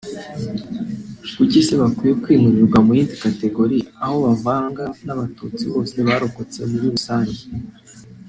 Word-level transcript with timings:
kuki 1.35 1.57
se 1.67 1.73
bakwiye 1.81 2.13
kwimurirwa 2.21 2.77
muyindi 2.85 3.21
categorie 3.23 3.85
aho 4.03 4.15
kubavanga 4.19 4.83
n’abatutsi 5.05 5.63
bose 5.73 5.95
barokotse 6.07 6.59
muri 6.71 6.87
rusange 6.95 7.41